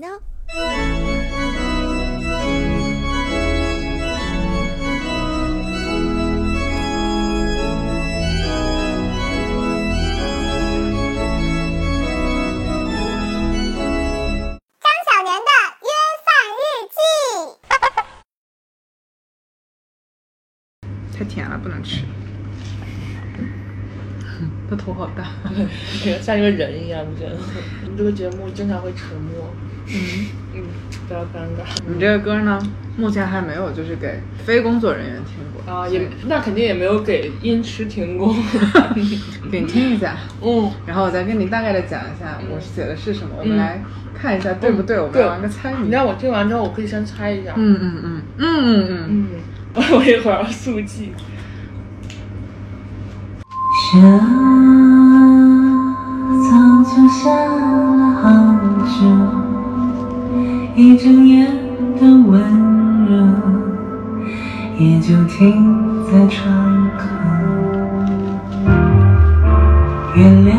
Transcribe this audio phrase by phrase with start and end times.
[0.00, 0.06] 呢？
[14.80, 15.50] 张小年的
[15.82, 15.88] 约
[16.24, 16.60] 饭日
[16.94, 16.98] 记。
[21.18, 22.02] 太甜了，不能吃。
[24.70, 25.24] 他头好大。
[26.22, 27.36] 像一个人一样，你觉得？
[27.84, 29.50] 我们这个节目经常会沉默，
[29.90, 31.64] 嗯，嗯，比较尴尬。
[31.86, 32.58] 你这个歌呢，
[32.96, 38.34] 目前还没有就是给非工作人员听过啊，也那肯定也没有给音痴听过。
[39.50, 43.82] 给你听一下，嗯，然后我再跟你大概的讲一下我写的是什么，我们来
[44.14, 45.84] 看一下对不对，我们对来玩个猜谜。
[45.86, 47.52] 你让我听完之后，我可以先猜一下。
[47.56, 49.26] 嗯嗯嗯嗯嗯嗯，嗯，
[49.96, 51.12] 我一会儿要速记。
[53.90, 53.98] 雪
[56.44, 56.50] 早
[56.84, 58.28] 就下了好
[58.84, 59.37] 久，
[60.80, 61.44] 一整夜
[62.00, 62.40] 的温
[63.04, 63.10] 热
[64.78, 67.02] 也就停在窗口。
[70.14, 70.56] 月亮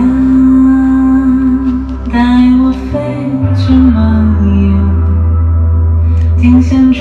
[2.11, 2.19] 带
[2.59, 2.99] 我飞
[3.55, 3.95] 去梦
[4.67, 4.75] 游，
[6.37, 6.99] 听想着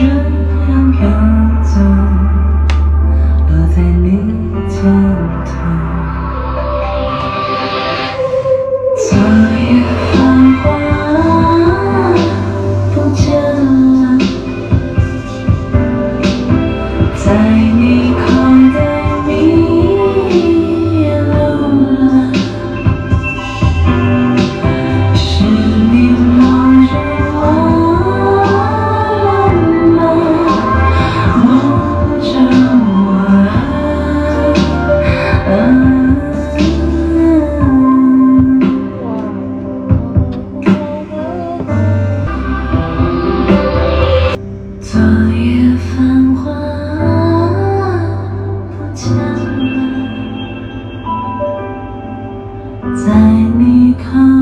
[52.94, 53.12] 在
[53.58, 54.37] 你看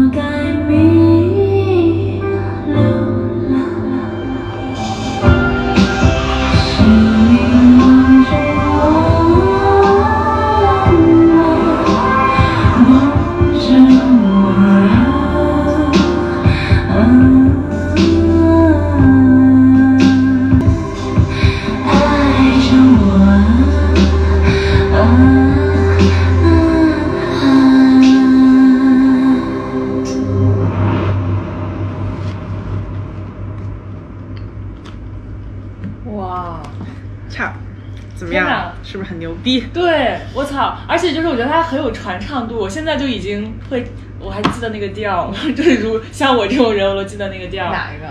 [42.06, 43.84] 传唱度，我现在就已经会，
[44.21, 47.69] 我还记得那个调， 就是如像我这种人，我都记得那个调。
[47.72, 48.06] 哪一个？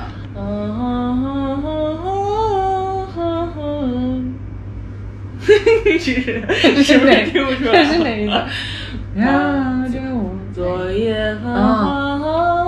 [5.97, 6.11] 是
[6.83, 7.85] 是不是听不出来？
[7.85, 8.33] 这是哪一个？
[9.15, 12.65] 呀，这个我昨夜繁花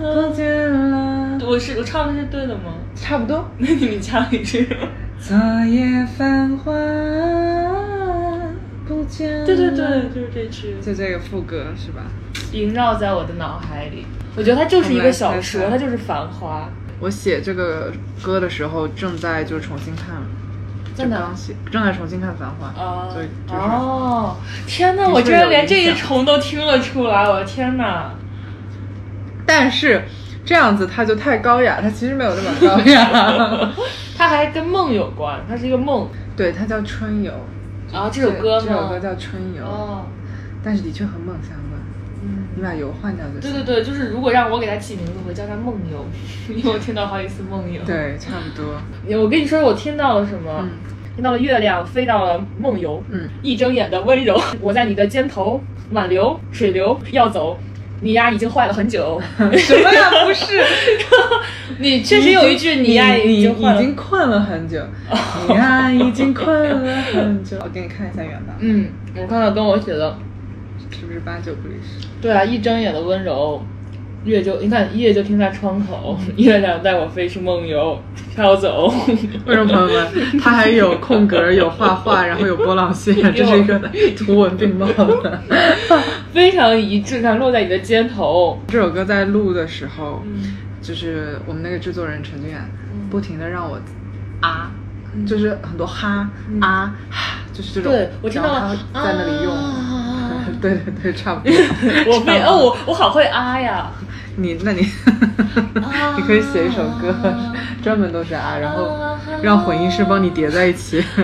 [0.00, 2.74] 不见了，我是我唱的是对的吗？
[2.96, 3.48] 差不多。
[3.58, 4.68] 那你们唱一句。
[5.20, 6.72] 昨夜繁华
[9.18, 12.02] 对对对，就是这句，就这个副歌是吧？
[12.52, 14.06] 萦绕在我的脑海里。
[14.36, 16.68] 我觉得它就是一个小说，它就是《繁花
[17.00, 20.16] 我写这个歌的时候，正在就是重新看，》。
[20.94, 21.32] 在哪？
[21.34, 25.08] 写，正在重新看《繁花》啊所以就是哦，天哪！
[25.08, 28.12] 我居然连这一重都听了出来，我的天哪！
[29.46, 30.02] 但是
[30.44, 33.72] 这样子它就太高雅，它其实没有那么高雅。
[34.16, 36.08] 它还跟梦有关，它是一个梦。
[36.36, 37.32] 对，它叫春游。
[37.92, 38.66] 然后这首歌呢？
[38.66, 40.04] 这首歌叫春游，哦，
[40.62, 41.80] 但是的确和梦相关。
[42.22, 43.40] 嗯，你把游换掉就行。
[43.40, 46.04] 对对对，就是如果让我给它起名字，我会叫它梦游，
[46.54, 47.80] 因为我听到好几次梦游。
[47.84, 48.80] 对，差不多。
[49.22, 50.50] 我跟你说，我听到了什么？
[50.60, 50.70] 嗯
[51.16, 57.58] 听到了月亮飞到了梦游，嗯，一睁眼的温柔，我在你的肩头，挽留水流要走，
[58.00, 59.20] 你呀已经坏了很久。
[59.56, 60.10] 什么呀？
[60.24, 60.62] 不是，
[61.78, 64.80] 你确实有一句你呀已经坏了已经困了很久，
[65.48, 67.56] 你呀已经困了很久。
[67.62, 70.16] 我给你看一下原版，嗯，我看看跟我写的，
[70.90, 72.06] 是不是八九不离十？
[72.20, 73.62] 对啊，一睁眼的温柔，
[74.24, 77.98] 月就你看月就停在窗口，月亮带我飞去梦游，
[78.34, 78.92] 飘走。
[79.46, 80.06] 观众朋友们，
[80.38, 83.80] 它还有空格，有画画，然后有波浪线， 这是一个
[84.16, 85.42] 图文并茂的。
[86.32, 88.60] 非常一致，它落在你的肩头。
[88.68, 92.60] 这首歌在录的时候，嗯就是我们那个制作人陈俊远，
[93.10, 93.78] 不停的让我
[94.40, 94.70] 啊，
[95.26, 96.28] 就是很多哈
[96.60, 97.92] 啊哈，就是这种。
[97.92, 99.52] 对我听到他在那里用。
[99.54, 99.96] 啊
[100.60, 101.54] 对对对，差不多。
[102.12, 103.90] 我非哦，我我好会啊呀！
[104.42, 104.80] 你那你
[106.16, 107.14] 你可以写一首歌，
[107.82, 108.96] 专门都是啊，然后
[109.42, 111.04] 让混音师帮你叠在一起。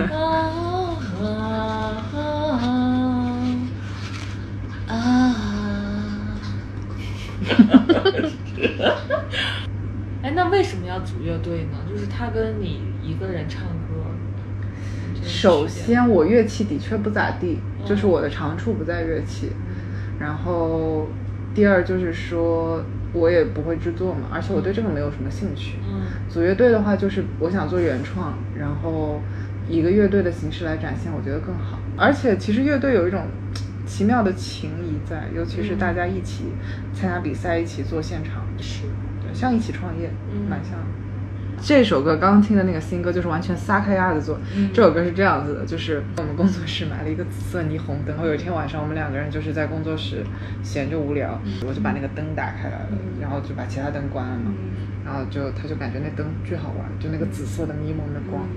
[10.21, 11.77] 哎，那为什么要组乐队呢？
[11.89, 13.69] 就是他跟你一个人唱歌。
[15.23, 19.51] 首先，我乐器的确不咋地，就是我的长处不在乐器。
[20.19, 21.07] 然后，
[21.53, 25.77] 第二就是说，我也不会制作嘛，而且我对这个没有什么兴趣。
[25.87, 29.21] 嗯组乐队的话，就是我想做原创，然后
[29.69, 31.79] 以一个乐队的形式来展现，我觉得更好。
[31.95, 33.23] 而且，其实乐队有一种
[33.85, 36.51] 奇妙的情谊在，尤其是大家一起
[36.93, 38.83] 参加比赛，一起做现场，是，
[39.23, 40.85] 对，像一起创业，嗯蛮像的。
[41.61, 44.39] 这首歌刚刚听的那个新歌就是完全撒开丫子做。
[44.55, 44.69] 嗯。
[44.73, 50.23] 这首歌是这样子的，就是我们工作室买了一个紫色霓虹灯，然后有一天晚上我们两个人就是在工作室
[50.63, 53.21] 闲着无聊，我就把那个灯打开来了，嗯。
[53.21, 54.51] 然后就把其他灯关了嘛，
[55.03, 58.47] 然后就他就感觉那灯巨好玩，就那个紫色的迷蒙的光，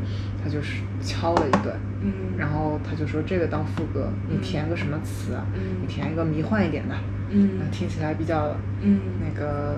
[0.43, 2.13] 他就是敲了一段，嗯。
[2.39, 5.45] 然后他就说这个当副歌，你填个什么词啊？
[5.55, 5.83] 嗯。
[5.83, 6.95] 你填一个迷幻一点的，
[7.31, 7.59] 嗯。
[7.73, 9.01] 听起来比较嗯。
[9.21, 9.77] 那个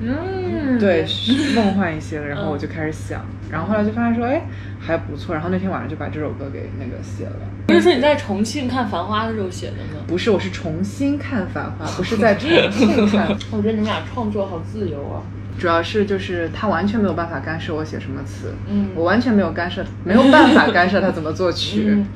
[0.00, 2.26] 嗯，对，是梦幻一些的。
[2.26, 4.42] 然后我嗯就开始想，然后后来就发现说，哎，
[4.78, 5.34] 还不错。
[5.34, 7.36] 然后那天晚上就把这首歌给那个写了。
[7.66, 10.04] 不是说你在重庆看《繁花》的时候写的吗？
[10.06, 13.28] 不是，我是重新看《繁花》，不是在重庆看。
[13.50, 15.22] 我觉得你们俩创作好自由啊。
[15.58, 21.86] 主要是就是他完全没有办法干涉我写什么词，嗯我完全没有干涉，没有办法干涉他怎么作曲。
[21.88, 22.06] 嗯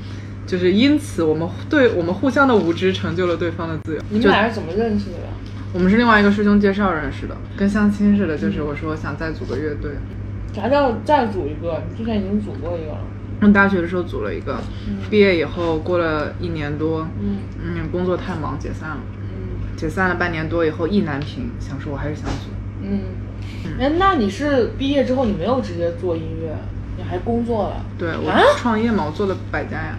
[0.47, 4.03] 就是因此，我们对我们互相的无知成就了对方的自由。
[4.09, 5.29] 你们俩是怎么认识的呀？
[5.73, 8.37] 我们是另外一个师兄介绍认识的，跟相亲似的。
[8.37, 9.93] 就是我说我想再组个乐队，
[10.53, 11.83] 啥叫再组一个？
[11.89, 12.99] 你之前已经组过一个了。
[13.41, 14.59] 上，大学的时候组了一个，
[15.09, 22.51] 毕业以后过了一年多，嗯嗯，工作太忙解散了，嗯解散了半年多以后意难平，想说我还是想组。
[22.83, 23.01] 嗯。
[23.79, 26.55] 哎，那你是毕业之后你没有直接做音乐，
[26.97, 27.77] 你还工作了？
[27.97, 29.97] 对我啊创业嘛，我做了百家呀。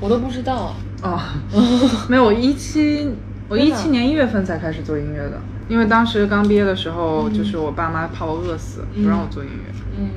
[0.00, 0.74] 我都不知道。
[1.02, 1.20] 哦，
[2.08, 3.08] 没有，我一七
[3.48, 10.10] 我一七年一月份才开始做音乐的，因为当时刚毕业的时候，就是我爸妈怕我饿死，不让我做音乐，嗯。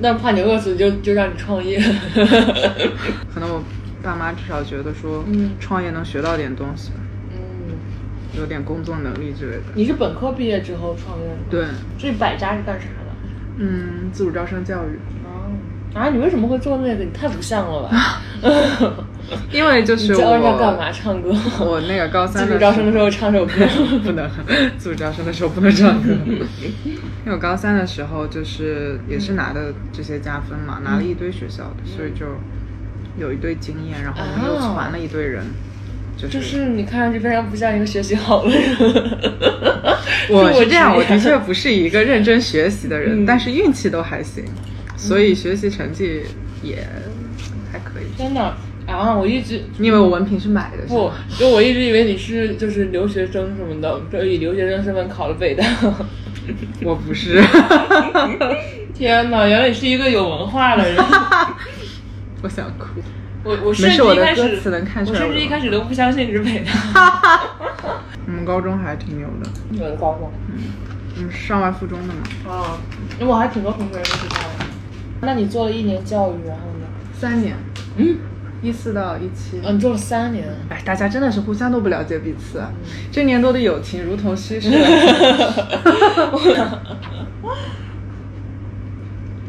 [0.00, 1.78] 那怕你饿死就就让你创业。
[3.32, 3.62] 可能我
[4.02, 6.92] 爸妈至少觉得说，嗯创业能学到点东西，
[7.30, 7.38] 嗯。
[8.38, 9.64] 有点工作能力之类的。
[9.74, 11.34] 你是本科毕业之后创业的？
[11.50, 11.66] 对，
[11.98, 13.10] 这百家是干啥的？
[13.58, 15.19] 嗯，自主招生教育，哦。
[15.94, 17.04] 啊，你为什么会做那个？
[17.04, 18.22] 你太不像了吧！
[19.52, 20.90] 因为就是教人家干嘛？
[20.92, 21.30] 唱歌？
[21.60, 23.52] 我那个高三自主招生的时候唱首歌。
[24.04, 24.28] 不能，
[24.78, 26.10] 自主招生的时候不能唱歌。
[26.24, 32.26] 因为我高三的时候就是也是拿的这些加分嘛，拿了一堆学校的，所以就
[33.18, 35.44] 有一堆经验，然后我们又啊传了一堆人，
[36.16, 38.60] 就是就是你看上去非常不像一个学习好的人。
[40.28, 44.44] 我是这样，我的确不是一个认真学习的人，嗯但是运气都还行，
[45.00, 46.22] 所以学习成绩
[46.62, 46.86] 也
[47.72, 48.04] 还可以。
[48.18, 48.40] 真的
[48.86, 49.14] 啊！
[49.16, 50.82] 我一直你以为我文凭是买的？
[50.82, 55.64] 是不，就我一直以为你是就是留学生什么的，就以留学生身份考了北大。
[56.84, 57.42] 我不是，
[58.92, 60.96] 天哪，原来你是一个有文化的人。
[62.42, 63.00] 我想哭。
[63.42, 67.40] 我我甚至我的一开始歌词能看出我来甚至一开始都不相信你是北大。
[68.26, 69.50] 我们高中还挺牛的，
[69.82, 70.30] 我的高中
[71.16, 72.12] 我们是上外附中的
[72.44, 72.78] 嘛，啊，
[73.18, 74.59] 因为我还挺多同学都知道的。
[75.22, 76.86] 那你做了一年教育，然后呢？
[77.12, 77.54] 三年，
[77.96, 78.16] 嗯，
[78.62, 79.58] 一四到一七。
[79.60, 80.48] 啊，你做了三年。
[80.70, 82.72] 哎，大家真的是互相都不了解彼此，啊，
[83.12, 84.70] 这年多的友情如同稀释。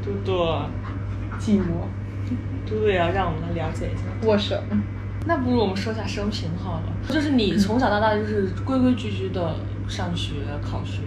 [0.03, 0.33] 嘟嘟，
[1.39, 1.87] 寂寞，
[2.27, 2.35] 嘟
[2.67, 4.03] 嘟也要让我们来了解一下。
[4.27, 4.55] 握手。
[5.25, 6.83] 那不如我们说一下生平好了。
[7.07, 9.55] 就是你从小到大就是规规矩矩的
[9.87, 11.03] 上学考学。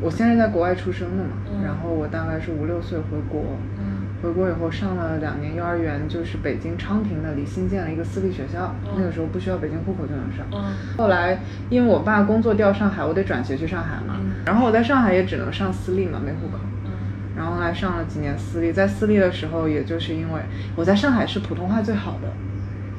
[0.00, 1.62] 我现在在国外出生的嘛，嗯。
[1.62, 4.00] 然后我大概是五六岁回国，嗯。
[4.22, 8.92] 回国以后上了两年幼儿园，就是北京昌平那里新建了一个私立学校，嗯。
[8.96, 10.46] 那个时候不需要北京户口就能上。
[10.52, 10.96] 嗯。
[10.96, 14.42] 后来因为我爸工作调上海，我得转学去上海嘛，嗯。
[14.46, 16.58] 然后我在上海也只能上私立嘛，没户口。
[16.84, 16.90] 嗯。
[17.36, 20.40] 然后后来上了几年私立，在私立的时候，也就是因为
[20.76, 22.28] 我在上海是普通话最好的，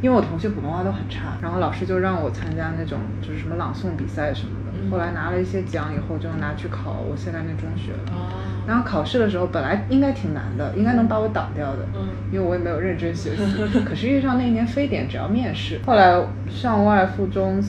[0.02, 4.72] 因为我同学普通话都很差，然后老师就让我参加那种就是什么朗诵比赛什么的。
[4.84, 8.12] 嗯后来拿了一些奖以后，就拿去考我现在那中学了。
[8.18, 13.42] 啊然后考试的时候本来应该挺难的，应该能把我挡掉的，嗯因为我也没有认真学习。
[13.86, 15.80] 可是遇上那一年非典，只要面试。
[15.86, 17.62] 后来上外附中，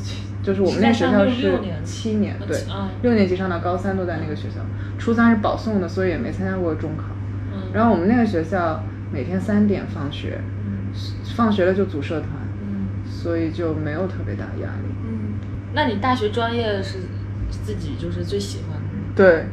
[0.43, 4.57] 就是我们那个学校是七年，对啊，六年级上到高三都在那个学校，
[4.99, 7.05] 初三是保送的，所以也没参加过中考。
[7.55, 10.39] 嗯然后我们那个学校每天三点放学，
[11.35, 12.29] 放学了就组社团，
[12.63, 14.89] 嗯所以就没有特别大的压力。
[15.05, 15.35] 嗯，
[15.75, 16.99] 那你大学专业是
[17.51, 18.83] 自己就是最喜欢的。
[19.15, 19.47] 对，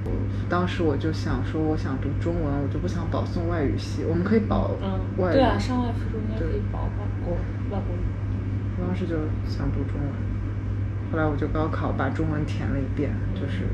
[0.48, 4.04] 当时我就想说，我想读中文，我就不想保送外语系。
[4.08, 7.34] 我们可以保嗯，外语，对啊，上外附中应该可以保保国
[7.70, 8.00] 外国语。
[8.80, 10.10] 我当时就想读中文，
[11.12, 13.68] 后来我就高考把中文填了一遍，就是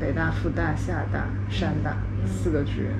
[0.00, 2.90] 北大、复大、厦大、山大四个志愿。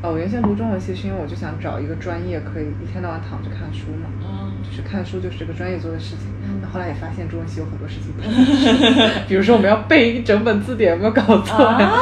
[0.00, 6.26] 哦，我原先读中文系是因为我就想找一个专业可以一天到晚躺着看书嘛，嗯就是看书就是这个专业做的事情。
[6.62, 8.12] 那后来也发现中文系有很多事情
[9.28, 11.92] 比如说我们要背一整本字典，有没有搞错呀？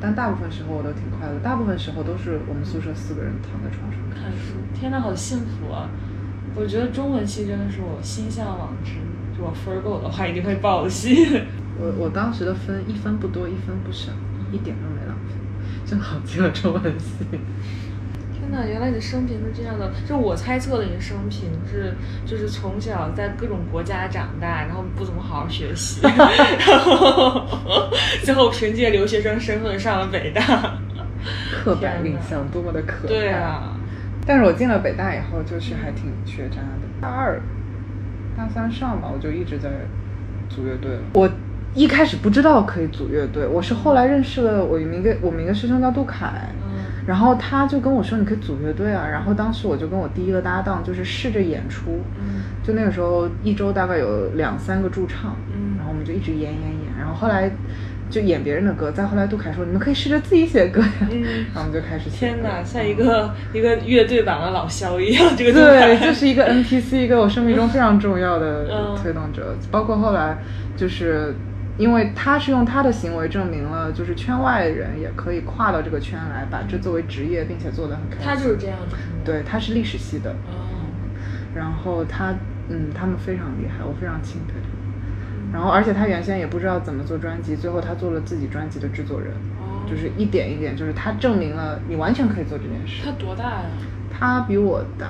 [0.00, 4.24] 但大部分时候我都挺快乐，大部分时候都是我们宿舍四个人躺在床上看。
[4.24, 5.88] 看书，天呐，好幸福啊！
[6.54, 8.92] 我觉得中文系真的是我心向往之，
[9.38, 11.40] 如果分儿够的话一定会报的系。
[11.80, 14.12] 我我当时的分一分不多，一分不少，
[14.52, 15.34] 一点都没浪费，
[15.86, 17.24] 正好进了中文系。
[18.32, 21.94] 天呐，原来你的生平是这样的，就我猜测的你的生平是，
[22.26, 27.90] 就是从小在各种国家长大，然后不怎么好好学习， 然后
[28.22, 30.78] 最后凭借留学生身份上了北大。
[31.50, 33.08] 刻板印象多么的可怕。
[33.08, 33.76] 对啊，
[34.24, 36.86] 但是我进了北大以后，就是还挺学渣的。
[37.00, 37.40] 大二、
[38.36, 39.70] 大三上吧，我就一直在
[40.48, 41.00] 组乐队了。
[41.14, 41.28] 我
[41.76, 46.26] 一开始不知道可以组乐队，我是后来认识了我一个我们一个师兄叫杜凯，
[46.66, 49.06] 嗯然后他就跟我说你可以组乐队啊。
[49.08, 57.48] 然后当时我就跟我第一个搭档就是试着演出，嗯就那个时候一周大概有两三个驻唱，嗯然后我们就一直演演演，然后后来
[58.08, 58.90] 就演别人的歌。
[58.90, 61.22] 再后来杜凯说你们可以试着自己写歌呀，嗯
[61.54, 62.28] 然后我们就开始写。
[62.28, 69.54] 天呐，像一个一个乐队版的老肖一样，这个对，就就是一个 NPC，一个我生命中非常重要的 嗯推动者。
[69.70, 70.38] 包括后来，
[70.76, 71.32] 就是
[71.78, 78.24] 因为他是用他的行为证明了，就是圈外人也可以跨到这个圈来，把这作为职业，并且做得很开心。
[78.24, 80.66] 他就是这样的，对，他是历史系的，哦，
[81.54, 82.34] 然后他，
[82.68, 84.76] 嗯，他们非常厉害，我非常钦佩他们。
[85.52, 93.02] 然后，而且他原先也不知道怎么做专辑，最后他做了自己专辑的制作人，哦就是一点一点，就是他证明了你完全可以做这件事。
[93.04, 93.66] 他多大呀？
[94.18, 95.06] 他比我大，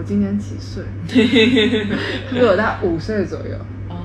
[0.00, 0.82] 我今年几岁？
[1.06, 1.12] 他
[2.32, 3.54] 比我大五岁左右，
[3.90, 3.96] 哦，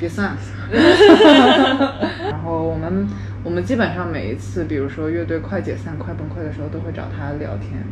[0.00, 0.38] 别算了。
[2.24, 3.06] 然后我们
[3.44, 7.84] 我们基本上每一次，比如说乐队快解散、快崩溃的时候，都会找他聊天，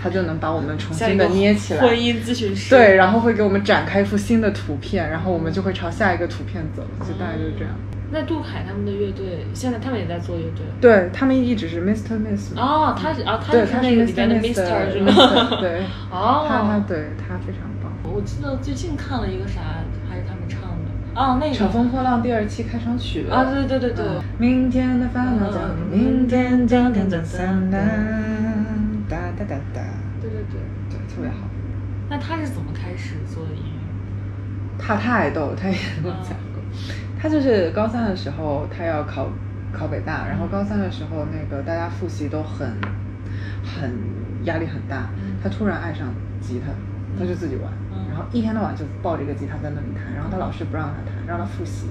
[0.00, 1.80] 他就能把我们重新的捏起来。
[1.80, 2.70] 婚姻咨询师。
[2.70, 7.74] 对，然后会给我们展开一幅新的图片，然后我们就会朝下一个图片走，就大概就是这样。
[8.14, 10.64] 那杜凯他们的乐队，现在他们也在做乐队。
[10.80, 12.14] 对他们一直是 Mr.
[12.16, 12.56] Miss。
[12.56, 14.14] 哦，他是啊，他对，是那个里 Mr.
[14.14, 15.10] 边的 Mister 是 吗？
[15.60, 15.82] 对，
[16.14, 17.90] 哦，他他对他非常棒。
[18.04, 19.60] 我记得最近看了一个啥，
[20.08, 24.04] 还是他们唱的哦，那个乘风破浪第二期开场曲啊，对对对对，
[24.38, 27.78] 明天的烦恼将你明天将天降散哒
[29.08, 29.80] 哒哒哒哒，
[30.20, 30.60] 对对对。
[30.88, 31.48] 对，特别好。
[32.08, 34.78] 那他是怎么开始做的音乐？
[34.78, 36.53] 他太逗了，他也跟我讲过，
[37.24, 39.30] 他就是高三的时候，他要考
[39.72, 42.68] 考北大，然后高三的时候，那个大家复习都很
[43.64, 43.90] 很
[44.44, 45.08] 压力很大，
[45.42, 46.70] 他突然爱上吉他，
[47.18, 47.72] 他就自己玩，
[48.10, 51.86] 然后一天到晚就抱着一个吉他在那里弹，然后他老师不让他弹，让他复习，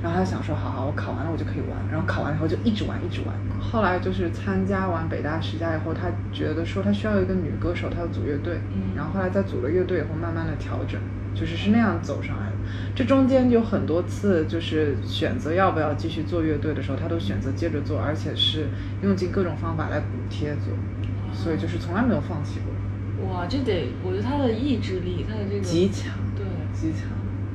[0.00, 3.34] 然后他就想说，好好，我考完了我就可以玩，然后考完了以后就一直玩一直玩。
[3.58, 8.60] 后来就是参加完北大十佳以后，他觉得说他需要一个女歌手，他要组乐队，
[8.94, 11.00] 然后后来在组了乐队以后，慢慢的调整，
[11.38, 12.56] 就是是那样走上来的。
[12.94, 18.68] 这中间有很多次，就是选择要不要继续做乐队的时候，他都选择接着做，而且是
[19.02, 20.72] 用尽各种方法来补贴做，
[21.32, 27.02] 所以就是从来没有放弃过，哇，这得，我觉得他的意志力，他的这个极强，对，极强。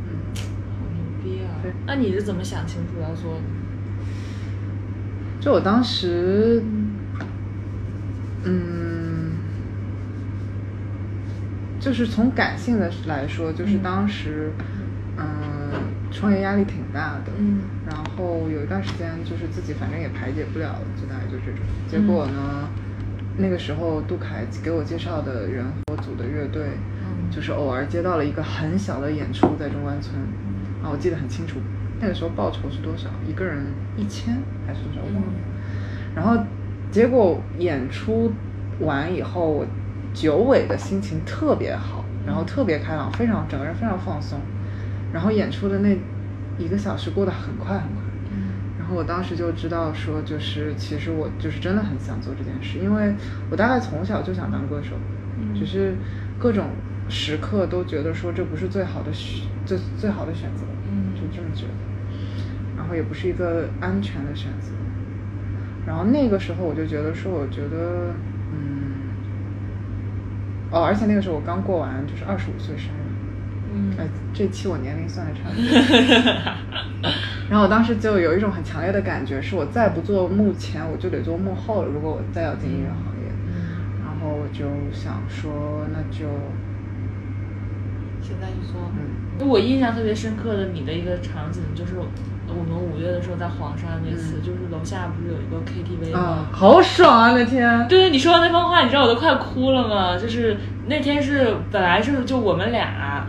[0.07, 1.71] 嗯，好牛逼啊对！
[1.87, 3.41] 那你是怎么想清楚要做的？
[5.39, 6.61] 就我当时，
[8.43, 9.00] 嗯，
[11.81, 14.51] 就是从感性的来说，就是当时，
[15.17, 15.25] 嗯，
[16.11, 21.59] 创业压力挺大的，嗯然后有一段时间就是自己反正也排解不了了，就大概就这种。
[21.87, 22.69] 结果呢，
[23.37, 26.67] 那个时候杜凯给我介绍的人和我组的乐队，
[27.01, 30.15] 嗯就是偶尔接到了一个很小的演出在中关村，
[30.83, 31.59] 啊，我记得很清楚，
[31.99, 33.09] 那个时候报酬是多少？
[33.27, 33.65] 一个人
[33.97, 35.01] 一千还是多少？
[35.01, 35.33] 我忘了。
[36.13, 36.45] 然后
[36.91, 38.31] 结果演出
[38.79, 39.65] 完以后，我
[40.13, 44.39] 九尾的心情特别好，然后特别开朗，非常整个人非常放松。
[45.13, 45.97] 然后演出的那
[46.57, 48.01] 一个小时过得很快很快。
[48.77, 53.13] 然后我当时就知道说，就是其实我就是真的很想做这件事，因为
[53.49, 54.95] 我大概从小就想当歌手，
[55.53, 55.95] 只是
[56.39, 56.65] 各种
[57.07, 61.73] 时刻都觉得说这不是最好的选最最好的选择，嗯就这么觉得。
[62.75, 64.71] 然后也不是一个安全的选择。
[65.85, 68.13] 然后那个时候我就觉得说，我觉得，
[68.53, 68.80] 嗯，
[70.71, 72.99] 哦，而且那个时候我刚过完就是二十五岁生日，
[73.71, 77.11] 嗯呃，这期我年龄算的差不多。
[77.49, 81.89] 然后我当时就有一种很强烈的感觉，是我再不做幕前，我就得做幕后了。
[81.89, 86.29] 如果我再要进音乐行业，嗯，然后我就想说，那就
[88.31, 88.79] 现在一说。
[88.95, 91.95] 嗯，我印象特别深刻的你的一个场景，就是
[92.47, 97.87] 我们五月的时候在黄山那次，嗯就是楼下不是有一个 KTV 啊吗？，好爽啊那天。
[97.87, 100.17] 对你说的那番话，你知道我都快哭了吗？
[100.17, 100.55] 就是
[100.87, 103.27] 那天是本来是就我们俩。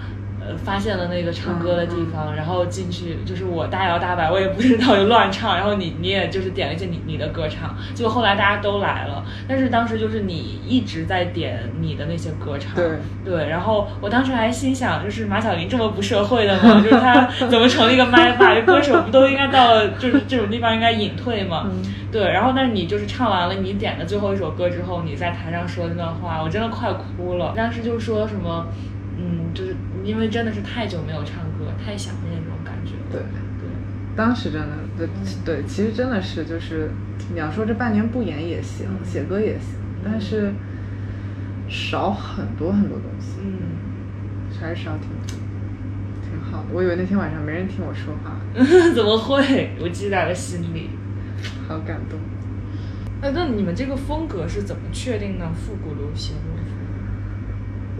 [0.48, 12.84] 呃，发现了那个唱歌的地方，然后进去就是我大摇大摆，我也不知道就乱唱，然后你你也就是点了一些你你的歌唱，结果后来大家都来了，但是当时就是你一直在点你的那些歌唱，对
[13.24, 16.80] 对，然后我当时还心想，就是马小玲这么不社会的吗？
[16.82, 18.54] 就是她怎么成了一个麦霸？
[18.54, 21.68] 这歌手不都应该到了就是这种地方应该隐退吗？
[21.72, 21.82] 嗯
[22.12, 27.54] 对，然后但是你就是唱完了你点的最后一首歌之后，你在台上说的那段话，我真的快哭了。
[27.56, 28.66] 当时就说什么，
[29.22, 33.06] 嗯，就是因为真的是太久没有唱歌，太想念那种感觉了。
[33.12, 33.68] 对对，
[34.16, 35.08] 当时真的，对
[35.44, 36.90] 对，其实真的是就是，
[37.32, 40.52] 你要说这半年不演也行，写歌也行，但是
[41.68, 45.38] 少很多很多东西，嗯，还是少挺多，
[46.28, 46.68] 挺好的。
[46.72, 48.40] 我以为那天晚上没人听我说话，
[48.94, 49.76] 怎么会？
[49.80, 50.90] 我记在了心里。
[51.68, 52.18] 好感动。
[53.20, 55.48] 那那你们这个风格是怎么确定呢？
[55.54, 56.34] 复古流行？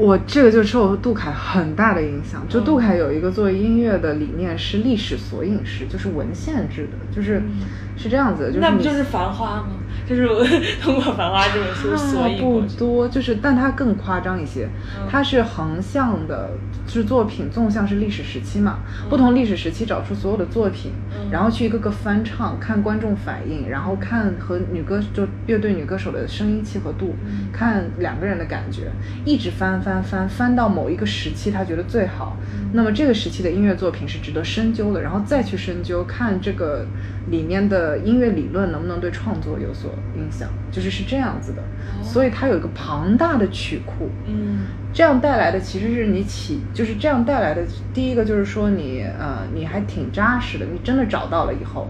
[0.02, 2.44] 我这个就受杜凯很大的影响。
[2.48, 7.60] 就嗯杜凯有一个做音乐的理念是历史索引式，就是文献制的，就是、嗯
[7.94, 9.76] 是这样子的，就是你那不就是《繁花》吗？
[10.08, 10.44] 就是我
[10.82, 12.62] 通过《繁花》这本书索差不。
[12.78, 14.68] 多，就是但它更夸张一些，
[14.98, 15.06] 嗯。
[15.10, 16.50] 它是横向的
[16.86, 21.30] 是作品，纵向是历史时期嘛，不同历史时期找出所有的作品，嗯。
[21.30, 28.90] 然后去一个个翻唱，看观众反应，然后看和女歌就乐队女歌手的声音契合度，嗯看两个人的感觉，
[29.24, 32.70] 一直翻翻翻翻到某一个时期，他觉得最好，嗯。
[32.74, 36.86] 那么这个时期的音乐作品是值得深究的，然后再去深究看这个
[37.30, 41.62] 里面的音乐理论能不能对创作有所影响，就是是这样子的，
[42.02, 44.60] 所以它有一个庞大的曲库，嗯。
[44.94, 47.62] 这样带来的其实是你起，就是这样带来的
[47.94, 51.88] 第一个就是说你呃你还挺扎实的，你真的找到了以后，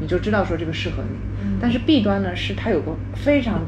[0.00, 1.18] 你就知道说这个适合你。
[1.42, 1.58] 嗯。
[1.60, 3.66] 但是弊端呢是它有个非常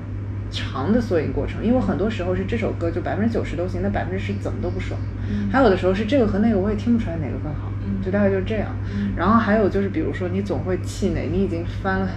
[0.52, 4.98] 长的缩影过程，因为很多时候是这首歌就百分之九十都行，那百分之十怎么都不爽。
[5.28, 5.50] 嗯。
[5.50, 8.00] 还有的时候是这个和那个我也听不出来哪个更好，嗯。
[8.00, 8.68] 就大概就是这样。
[8.94, 9.10] 嗯。
[9.16, 12.08] 然后还有就是比如说你总会气馁，你已经翻了，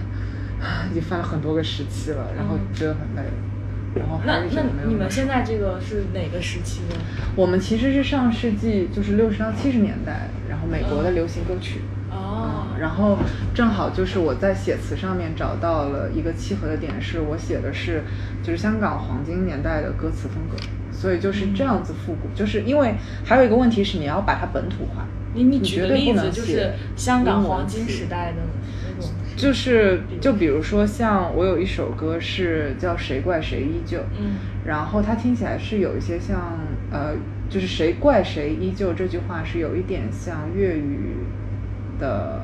[0.90, 3.34] 已经翻了很多个时期了，然后嗯觉得很累了。
[3.94, 6.96] 然后还那那你们现在这个是哪个时期呢？
[7.36, 11.82] 我们其实是上世纪就是六十到七十年代，然后美国的流行歌曲。
[12.10, 13.18] 哦嗯，然后
[13.54, 18.02] 正好就是我在写词上面找到了一个契合的点，是我写的是
[18.42, 20.56] 就是香港黄金年代的歌词风格，
[20.90, 22.28] 所以就是这样子复古。
[22.34, 28.38] 就是因为还有一个问题是你要把它本土化，你你举绝对个例子，就是不能写香港黄金时代的。
[29.36, 36.58] 就是就比如说像我有一首歌是叫谁怪谁依旧，嗯然后它听起来是有一些像
[36.90, 37.14] 呃，
[37.50, 41.16] 就是谁怪谁依旧这句话是有一点像粤语
[41.98, 42.40] 的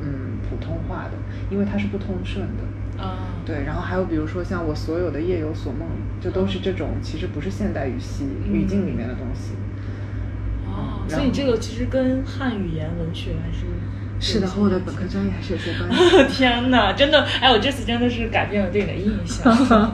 [0.00, 1.12] 嗯普通话的，
[1.50, 3.02] 因为它是不通顺的。
[3.02, 5.88] 啊对，然后还有比如说像我所有的夜有所梦，
[6.20, 9.54] 就都是这种其实不是现代语系、嗯语境里面的东西。
[10.66, 13.66] 哦，所以这个其实跟汉语言文学还是
[14.20, 16.24] 是的，和我的本科专业还是有些关系。
[16.32, 19.52] 天呐，真的，哎，我这次真的是改变了对你的印象，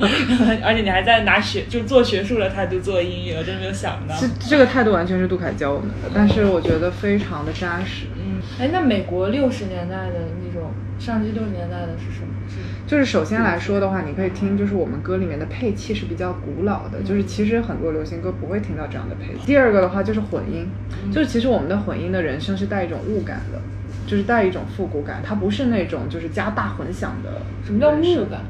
[0.62, 4.14] 而且你还在拿学就做学术的态度做音乐，我真没有想到。
[4.20, 8.06] 这这个态度完全是杜凯教我们的，但是我觉得非常的扎实。
[8.16, 12.26] 嗯，哎，那美国六十年代的那种，上世纪六十年代的是什么？
[12.86, 19.40] 就是首先来说的话，你可以听，就是我们歌里面的配器是比较古老的，就是其实很多流行歌不会听到这样的配器。
[19.46, 20.68] 第二个的话就是混音，
[21.12, 23.60] 就是其实我们的混音的人声是带一种雾感的，
[24.10, 27.30] 就是带一种复古感，它不是那种就是加大混响的。
[27.64, 28.40] 什么叫木感？？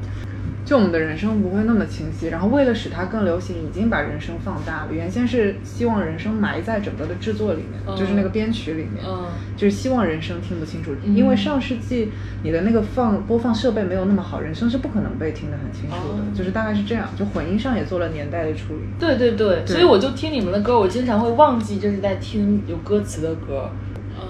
[0.63, 4.89] 就我们的人声不会那么清晰，然后为了使它更流行，已经把人声放大了。
[4.91, 9.25] 原先是希望人声埋在整个的制作里面，嗯就是那个编曲里面，嗯
[9.57, 12.11] 就是希望人声听不清楚，嗯因为上世纪
[12.43, 17.07] 你的那个放播放设备没有那么好，人声是不可能被听得很清楚的，哦就是大概是这样。
[17.17, 18.81] 就混音上也做了年代的处理。
[18.99, 23.69] 对对对，对所以我就听你们的歌，我经常会忘记这是在听有歌词的歌。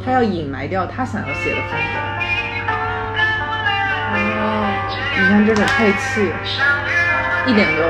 [0.04, 2.00] 他要隐埋掉他想要写的风格。
[4.14, 4.16] 哦，
[5.18, 6.32] 你看这种配器，
[7.46, 7.82] 一点都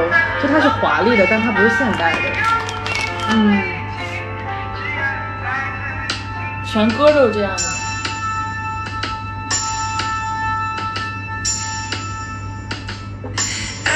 [0.41, 2.19] 就它是华丽的，但它不是现代的。
[3.34, 3.63] 嗯，
[6.65, 7.63] 全歌都是这样的。
[13.86, 13.89] 爱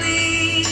[0.00, 0.64] 你，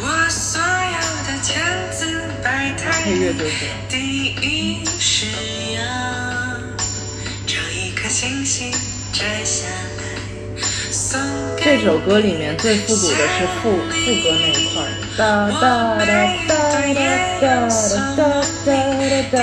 [0.00, 3.74] 我所有的千姿百态配乐乐就是这样。
[3.88, 3.94] 第
[4.26, 4.53] 一是
[11.56, 15.22] 这首歌里面最复古的是副副歌那一块儿，哒
[15.60, 15.64] 哒
[16.04, 16.08] 哒
[16.46, 16.94] 哒
[17.40, 18.20] 哒哒哒
[18.64, 18.68] 哒
[19.30, 19.36] 哒哒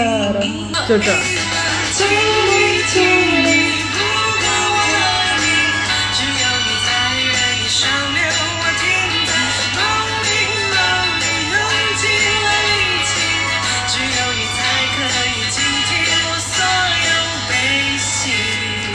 [0.71, 1.13] 哒，就这儿。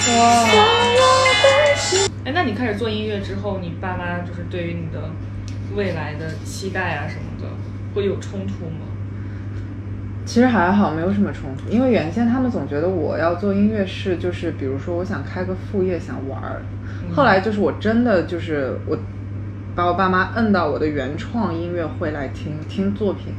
[0.09, 0.76] 哇，哎，那你
[2.57, 5.11] 开始做音乐之后，你爸妈就是对于你的
[5.77, 7.47] 未来的期待啊什么的，
[7.95, 8.87] 会有冲突吗？
[10.25, 16.62] 其实还好，没有什么冲突，因为原先他们总觉得我要做音乐是就是，比如说我想开个副业，想玩儿。
[17.14, 18.99] 后来就是我真的就是我
[19.77, 23.33] 把我爸妈摁到我的原创音乐会来听听作品，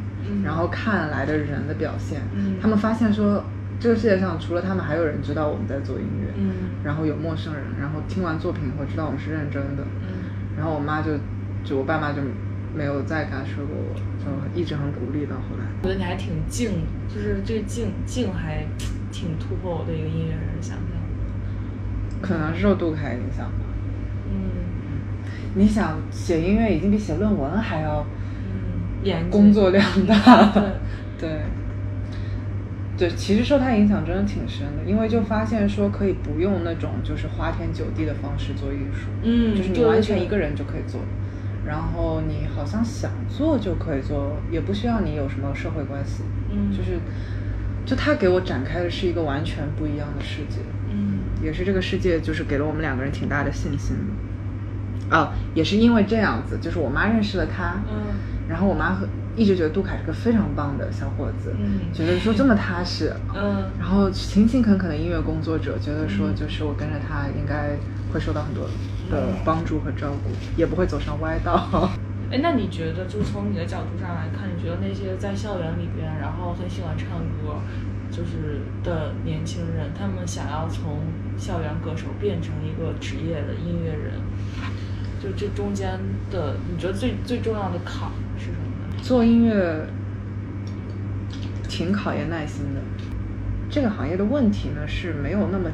[0.45, 3.43] 然后看来的人的表现，嗯他们发现说
[3.79, 6.51] 这个世界上除了他们还有人知道我们在做音乐，嗯
[6.83, 11.11] 然后有陌生人，然后听完作品以后知道我们是认真的，嗯然后我妈就
[11.63, 12.21] 就我爸妈就
[12.75, 15.65] 没有再干涉过我，就一直很鼓励到后来。
[15.83, 16.71] 我觉得你还挺静，
[17.07, 18.65] 就是这个静静还
[19.11, 20.85] 挺突破我对一个音乐人的想象。
[22.19, 23.65] 可能是受杜凯影响吧。
[24.29, 24.37] 嗯
[25.55, 28.05] 你想写音乐已经比写论文还要
[28.49, 30.63] 嗯，严工作量大，对，
[31.19, 31.41] 对，
[32.97, 40.99] 对，其实受他影响真的挺深的，因为就发现说可以不用那种就是花天酒地的方式做艺术，嗯就是你完全一个人就可以做，
[41.65, 46.99] 然后你好像想做就可以做，也不需要你有什么社会关系，嗯就是
[47.85, 50.59] 就他给我展开的是一个完全不一样的世界，
[50.91, 55.15] 嗯也是这个世界就是给了我们两个人挺大的信心的。
[55.15, 58.15] 啊，也是因为这样子，就是我妈认识了他，嗯
[58.49, 59.07] 然后我妈和
[59.37, 67.77] 一直觉得杜凯是个非常棒的小伙子，嗯觉得说这么踏实，嗯然后勤勤恳恳的音乐工作者，觉得说就是我跟着他应该
[68.11, 68.67] 会受到很多
[69.11, 71.89] 的帮助和照顾，也不会走上歪道。
[72.29, 77.07] 哎，那你觉得，就是从你的角度上来看，你觉得那些在校园里边，然后很喜欢唱
[77.39, 77.61] 歌，
[78.11, 80.99] 就是的年轻人，他们想要从
[81.37, 84.19] 校园歌手变成一个职业的音乐人，
[85.23, 85.97] 就这中间
[86.29, 88.11] 的，你觉得最最重要的坎？
[89.01, 89.87] 做音乐
[91.67, 92.81] 挺考验耐心的。
[93.69, 95.69] 这个行业的问题呢是没有那么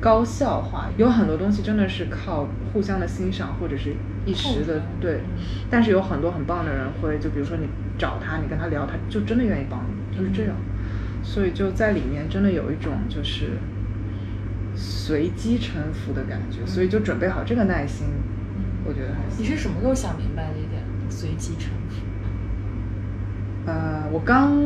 [0.00, 3.94] 高效化，有很多东西真的是靠互相的欣赏或者是
[4.24, 10.54] 一时的对嗯，但是有很多很棒的人会，就比如说你找他，你跟他聊，他就真的愿意帮你，就是这样。
[11.22, 13.50] 所以就在里面真的有一种就是
[14.74, 18.06] 随机沉浮的感觉，所以就准备好这个耐心，
[18.84, 19.44] 我觉得还行你。
[19.44, 20.82] 是什么时候想明白这一点？
[21.08, 22.02] 随机沉浮。
[23.66, 24.56] 呃，我刚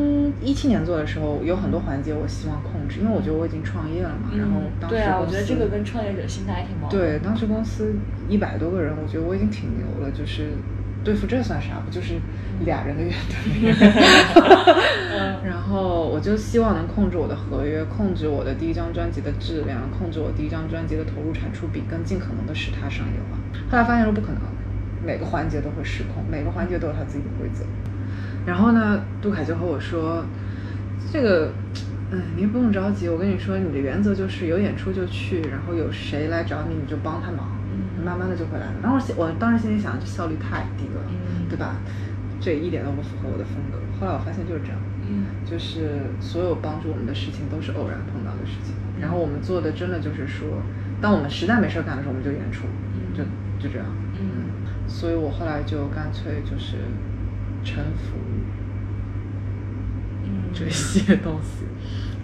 [0.41, 4.29] 一七年做的时候，有很多环节我希望控制，因为我觉得我已经创业了嘛。
[4.37, 7.01] 然后当时对啊，我觉得这个跟创业者心态还挺矛盾。
[7.01, 7.95] 对，当时公司
[8.29, 10.51] 一百多个人，我觉得我已经挺牛了，就是
[11.03, 11.81] 对付这算啥？
[11.83, 12.13] 不就是
[12.63, 13.73] 俩人的乐队？
[15.17, 23.37] 嗯然后我就希望能控制我的合约，控制我的第一张专辑的质量，控制我第一张专辑的投入产出比，跟尽可能的使它商业化。
[23.71, 24.41] 后来发现说不可能，
[25.03, 27.65] 每个环节都会失控，每个环节都有它自己的规则。
[28.45, 30.25] 然后呢，杜凯就和我说，
[31.11, 31.51] 这个，
[32.11, 38.73] 嗯，你不用着急，我跟你说，你的原则就是有演出就去，然后有谁来找你，你就帮他忙，嗯慢慢的就会来了。
[38.81, 41.75] 然后我我当时心里想，这效率太低了，嗯对吧？
[42.39, 43.77] 这一点都不符合我的风格。
[43.99, 44.77] 后来我发现就是这样，
[45.07, 48.73] 嗯就是所有帮助我们的事情都是偶然碰到的事情。
[48.99, 50.47] 然后我们做的真的就是说，
[50.99, 52.65] 当我们实在没事儿干的时候，我们就演出，
[53.13, 53.23] 就
[53.59, 53.87] 就这样。
[54.19, 54.49] 嗯
[54.87, 56.77] 所以我后来就干脆就是
[57.63, 58.17] 臣服
[60.23, 61.65] 嗯这些东西，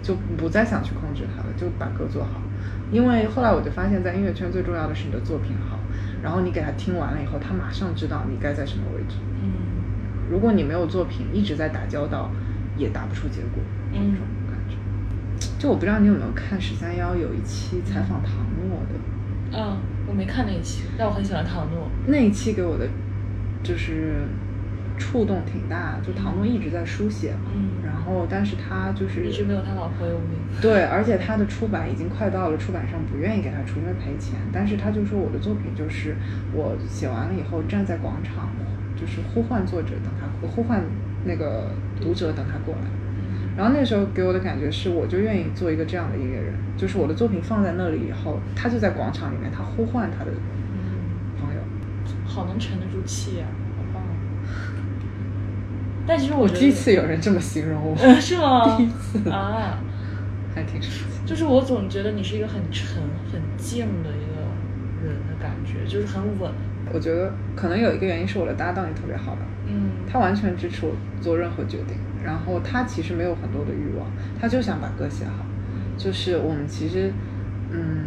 [0.02, 2.40] 就不再想去控制它了，就把歌做好。
[2.90, 5.78] 因为后来我就发现，在音乐圈最重要的是你的作品好，
[6.22, 9.16] 然后你给他听完了以后，他马上知道你该在什么位置。
[9.42, 9.50] 嗯
[10.30, 12.30] 如果你没有作品，一直在打交道，
[12.76, 13.62] 也打不出结果。
[13.92, 14.76] 嗯这种感觉。
[15.58, 18.32] 就我不知道你有没有看十三幺有一期采访唐
[18.68, 21.90] 诺的，嗯，我没看那一期，但我很喜欢唐诺。
[22.06, 22.86] 那一期给我的
[23.62, 24.26] 就是
[24.98, 30.38] 触动挺大，就唐诺一直在书写嘛，嗯然后但是他就是一直没有他老婆有名。
[30.60, 34.34] 对，而且他的出版已经快到了出版商不愿意给他出，因为赔钱。
[34.52, 36.16] 但是他就说我的作品就是
[36.52, 38.50] 我写完了以后站在广场，
[38.96, 40.82] 就是呼唤作者等他，呼唤
[41.24, 42.80] 那个读者等他过来。
[43.56, 51.60] 然后那时候给我的感觉是，我就愿意做一个这样的音乐人，就是我的作品放在那里以后，他就在广场里面，他呼唤他的嗯，朋友。
[52.24, 53.67] 好能沉得住气呀，啊！
[56.08, 58.64] 但其实我我第一次有人这么形容我，嗯是吗？
[58.78, 59.78] 第一次啊，
[60.54, 61.20] 还挺神奇。
[61.26, 66.50] 就是我总觉得你是一个很沉、很静的一个人的感觉，就是很稳。
[66.90, 71.94] 我觉得可能有一个原因是我的搭档也特别好吧，嗯，他完全支持我做任何决定，
[72.24, 74.06] 然后他其实没有很多的欲望，
[74.40, 75.44] 他就想把歌写好。
[75.98, 77.12] 就是我们其实，
[77.70, 78.06] 嗯，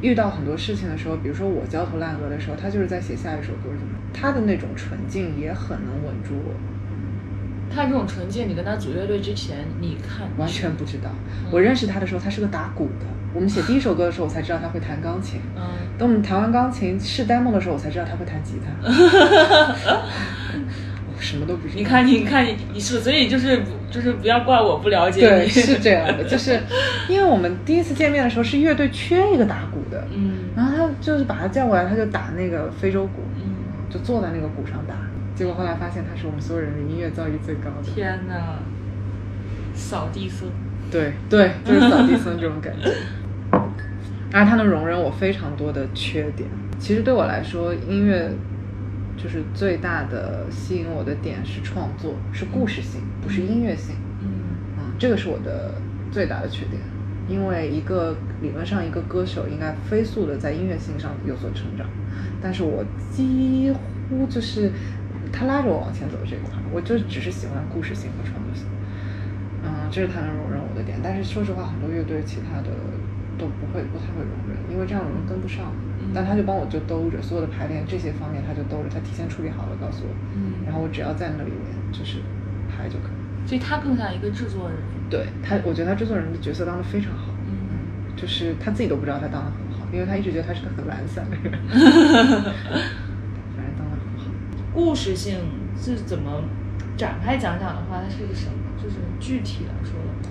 [0.00, 3.98] 遇到很多事情的时候，比如说我焦头烂额的时候，他就是在写下一首歌什么。
[4.12, 6.54] 他的那种纯净也很能稳住我，
[7.74, 11.10] 他这种纯净，你跟他组乐队之前，你看完全不知道。
[11.50, 13.06] 我认识他的时候，他是个打鼓的。
[13.32, 15.40] 我们写第一首歌的时候，我才知道他会弹钢琴。
[15.56, 15.62] 嗯，
[15.96, 18.70] 等我们弹完钢琴试 demo 的时候，我才知道他会弹吉他。
[21.06, 21.78] 我什么都不知道。
[21.78, 25.48] 你看，你看，你你是，所以就是就是不要怪我不了解对，你。
[25.48, 26.58] 是这样的，就是
[27.08, 33.54] 因为我们第一次见面的时候是乐队缺一个打鼓的，嗯然后他就是把他叫过来，他就打那个非洲鼓，嗯，
[33.88, 34.94] 就坐在那个鼓上打。
[35.40, 37.90] 结果后来发现他是我们所有人的音乐造诣最高的。
[37.94, 38.58] 天哪，
[39.72, 40.46] 扫地僧。
[40.90, 42.92] 对对，就是扫地僧这种感觉。
[44.34, 46.46] 而他能容忍我非常多的缺点。
[46.78, 48.30] 其实对我来说，音乐
[49.16, 53.96] 就是最大的吸引我的点是创作，是故事性，不是音乐性。
[54.20, 54.28] 嗯
[54.76, 55.72] 嗯，这个是我的
[56.12, 56.82] 最大的缺点，
[57.30, 61.86] 因为一个理论上一个歌手应该飞速的在音乐性上有所成长，
[62.42, 63.72] 但是我几
[64.10, 64.70] 乎就是
[65.32, 68.66] 他拉着我往前走这一块，我就只是喜欢故事性和创作性。
[69.62, 72.70] 嗯，这是他能容忍我的点，但是说实话，很多乐队其他的
[73.36, 75.72] 都不会不太会容忍，因为这样的人跟不上。
[76.14, 81.60] 但他就帮我就兜着所有的排练这些方面，他就兜着，他提前处理好了告诉我，嗯然后我只要在那里面
[81.92, 82.18] 就是
[82.66, 83.46] 排就可以。
[83.46, 84.78] 所以他更像一个制作人。
[85.10, 87.52] 对他，我觉得他制作人的角色当的非常好，嗯
[88.16, 91.52] 就是他自己都不知道他当的很好，因为他一直觉得他是个很懒散的人。
[94.80, 95.36] 故事性
[95.78, 96.42] 是怎么
[96.96, 98.52] 展开讲讲的话，它是个什么？
[98.82, 100.30] 就是具体来说的话。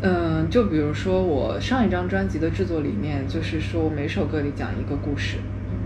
[0.00, 5.36] 嗯，就比如说我上一张专辑的制作理念，就是说每首歌里讲一个故事，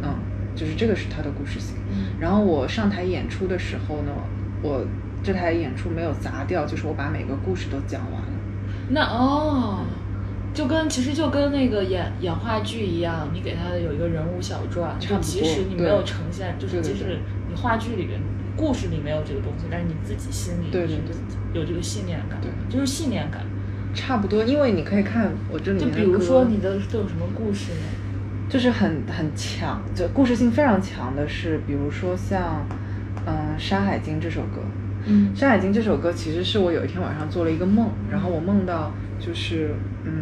[0.00, 0.14] 嗯，
[0.55, 1.76] 就是这个是它的故事性。
[1.90, 4.12] 嗯然后我上台演出的时候呢，
[4.62, 4.87] 我
[5.24, 8.29] 这台演出没有砸掉，就是我把每个故事都讲完了。
[8.90, 9.81] 那哦，
[10.55, 18.21] 就跟其实就跟那个演演话剧一样，你给他有一个人物小传，就即使你没有呈现，就是即使你话剧里边
[18.57, 21.16] 故事里没有这个东西，但是你自己心里对对对。
[21.55, 22.51] 有这个信念感，对。
[22.69, 23.42] 就是信念感。
[23.95, 27.79] 差不多，因为你可以看我这里就面的歌比如说你的都有什么故事呢？
[28.49, 32.66] 就是很很强，就故事性非常强的是，比如说像，
[33.27, 34.61] 嗯，《山海经》这首歌，
[35.07, 40.12] 嗯《山海经》这首歌其实是我有一天晚上做了一个梦，然后我梦到就是嗯，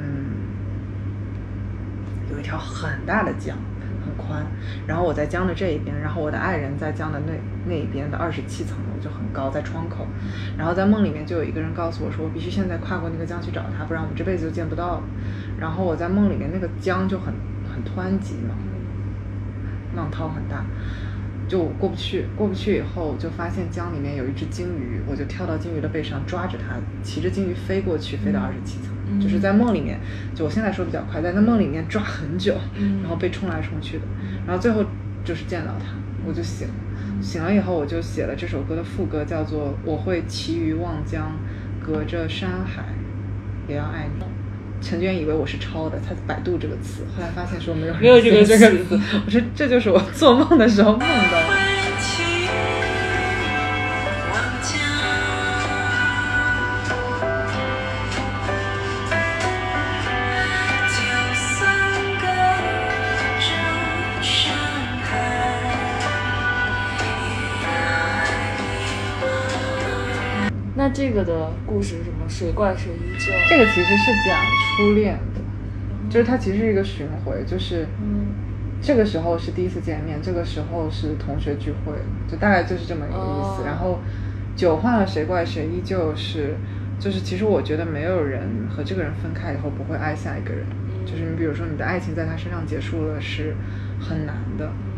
[2.33, 3.74] 有一条很大的江，很
[4.17, 4.45] 宽，
[4.87, 7.33] 然后我在江的这一边，然后我的爱人在江的那
[7.67, 10.07] 那一边的二十七层楼就很高，在窗口，
[10.57, 15.03] 然后在梦里面就有一个人告诉我说，我必须现在跨过那个江去找他，不然我们这辈子就见不到了。
[15.59, 17.35] 然后我在梦里面那个江就很
[17.73, 18.55] 很湍急嘛，
[19.97, 20.65] 浪涛很大，
[21.49, 22.27] 就过不去。
[22.37, 28.94] 过不去以后，就发现江里面有一只鲸鱼，我就跳到鲸鱼的背上抓着它，骑着鲸鱼飞过去，飞到二十七层。
[29.07, 29.99] 嗯就是在梦里面，
[30.35, 34.05] 就我现在说比较快，在那梦里面抓很久，嗯然后被冲来冲去的，
[34.47, 34.85] 然后最后
[35.25, 35.95] 就是见到他，
[36.27, 36.75] 我就醒了。
[37.23, 41.33] 醒了以后，我就写了这首歌的副歌，叫做“我会骑鱼望江，
[41.83, 42.85] 隔着山海，
[43.67, 44.25] 也要爱你”。
[44.83, 49.01] 陈娟以为我是抄的，她百度这个词，后来发现说没有没有这个写这词个词。
[49.25, 51.64] 我说这就是我做梦的时候梦到的。
[71.15, 72.29] 个的故事是什么？
[72.29, 73.33] 谁怪谁依旧？
[73.49, 74.37] 这个其实是讲
[74.77, 75.41] 初恋的，
[76.11, 78.27] 就是它其实是一个巡回，就是嗯
[78.83, 81.95] 这个时候是第一次见面，这个时候是同学聚会，
[82.29, 83.63] 就大概就是这么一个意思。
[83.63, 84.01] 哦然后
[84.55, 86.55] 酒换了谁怪谁依旧是，
[87.01, 90.65] 就是其实我觉得没有人和这个人分开以后不会爱下一个人，
[91.05, 93.57] 就是你比如说你的爱情在他身上结束了是
[93.99, 94.94] 很难的，嗯，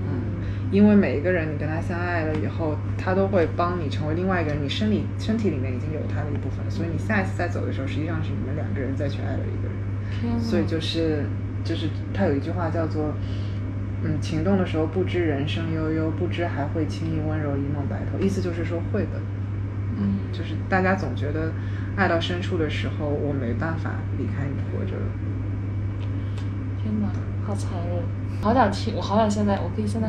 [0.77, 10.39] 因为每一个人你跟他相爱了以后，他都会帮你成为另外一个人，你生理身体里面已经有他的一部分，所以你下一次再走的时候，实际上是你们两个人再去爱了一个人。
[10.39, 11.25] 所以就是
[11.65, 13.15] 就是他有一句话叫做，
[14.05, 19.19] 嗯，情动的时候不知人生悠悠，不知还会轻易温柔一梦白头，意思就是说会的，
[19.97, 21.53] 嗯就是大家总觉得
[21.97, 25.07] 爱到深处的时候，我没办法离开你活着了。
[26.83, 27.09] 天哪，
[27.47, 27.97] 好残忍！
[28.43, 30.09] 好想听，我好想现在，我可以现在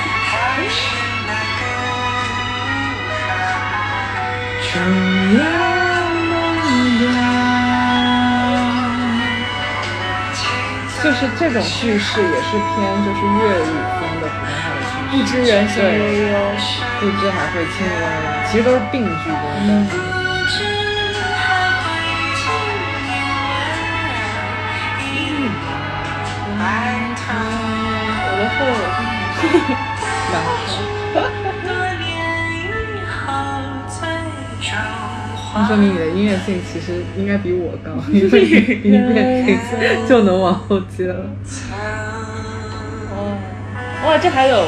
[11.03, 13.67] 就是这种叙事也是偏就是粤语
[13.99, 15.91] 风的普通话的叙事，不知人生悠
[16.23, 16.31] 悠，
[17.01, 18.15] 不知还会轻悠悠，
[18.49, 19.35] 其实都是病句多
[35.71, 38.41] 说明你的音乐性其实应该比我高， 因为
[38.83, 39.57] 你一遍听
[40.05, 41.15] 就能往后接了。
[43.15, 43.37] 哦，
[44.05, 44.65] 哇，这还有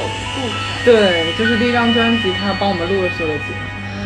[0.85, 3.59] 对，就是第一张专辑，他帮我们录了所有的节目。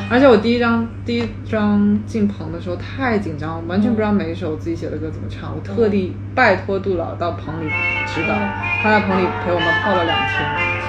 [0.09, 5.53] 而且我第一张第一张进棚的时候太紧张，完全不知道每一首自己写的歌怎么唱。
[5.55, 7.69] 我特地拜托杜老到棚里
[8.07, 8.33] 指导，
[8.81, 10.29] 他在棚里陪我们泡了两天。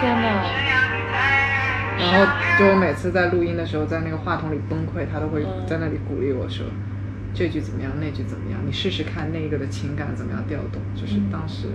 [0.00, 0.24] 天哪！
[2.00, 6.66] 然后就我每次在录音的时候，在那个话筒里崩溃，他都会嗯在那里鼓励我说，
[7.32, 10.82] 这句怎么样，那句怎么样，你试试看那个的情感怎么样调动。
[10.94, 11.68] 就是当时，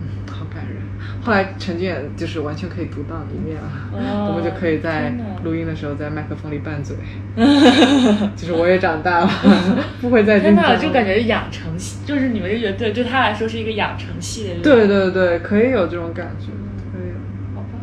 [0.00, 0.76] 嗯，好感人。
[1.22, 6.96] 后来陈俊也就是完全可以独当一面了，哦我们就可以在录音的时候在麦克风里拌嘴。
[8.36, 9.30] 就是我也长大了，
[10.00, 10.82] 不会再天哪，紧张了。
[10.82, 14.86] 就感觉养成系，就是你们这乐队对他来说是一个养成系的乐对。
[14.86, 16.46] 对对，可以有这种感觉，
[16.92, 17.14] 可以有。
[17.54, 17.80] 好棒！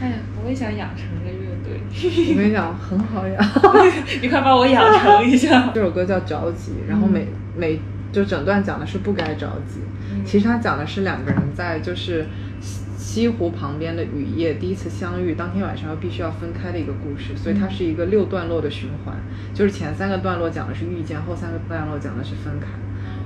[0.00, 1.80] 哎呀，我也想养成一个乐队，
[2.32, 3.36] 我跟你讲，很好养。
[4.22, 5.70] 你快把我养成一下。
[5.74, 7.78] 这首歌叫《着急》，然后每、每
[8.12, 9.80] 就整段讲的是不该着急。
[10.24, 12.26] 其实它讲的是两个人在就是
[12.60, 19.14] 西西湖旁边的雨夜第一次相遇，当天晚上又必须要分开的一个故事，所以它是一个六段落的循环，
[19.54, 22.66] 就是前三个段落讲的是遇见，后三个段落讲的是分开。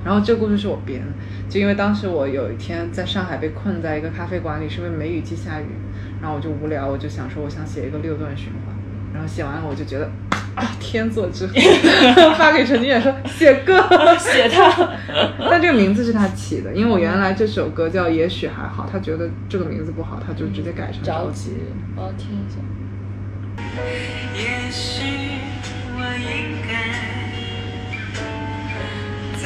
[0.03, 1.07] 然后这个故事是我编的，
[1.49, 5.65] 就因为当时我有一天在上海被困在一个咖啡馆里，是因为梅雨季下雨，
[6.23, 8.73] 然后我就无聊，我就想说我想写一个六段循环，
[9.13, 10.09] 然后写完了我就觉得
[10.55, 11.53] 啊天作之合，
[12.39, 13.77] 发给陈俊远说写歌，
[14.17, 14.89] 写他，
[15.37, 21.57] 但这个名字是他起的，因为我原来这首歌叫也许还好，他觉得这个名字不好，他就直接改成着急急。，
[21.97, 22.55] 我要听一下。
[24.33, 25.03] 也许
[25.97, 26.71] 我应该
[29.41, 29.45] 再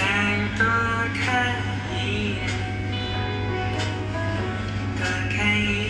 [0.56, 0.64] 多
[1.26, 1.26] 看
[1.92, 2.38] 一眼，
[5.00, 5.02] 多
[5.36, 5.87] 看一眼，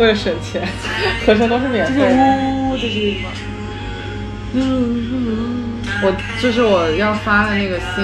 [0.00, 0.66] 为了省钱，
[1.26, 3.22] 合成都是免就是费？
[6.02, 8.02] 我就是我要发的那个新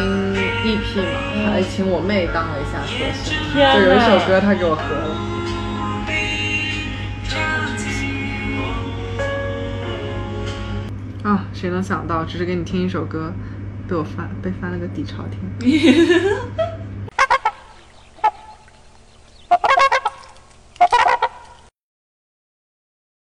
[0.63, 2.87] EP 嘛，还请我妹当了一下和
[3.25, 5.17] 声，就有一首歌她给我合了。
[11.23, 13.33] 啊，谁能想到，只是给你听一首歌，
[13.89, 15.41] 被我翻被翻了个底朝天。